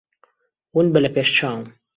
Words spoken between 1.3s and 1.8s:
چاوم.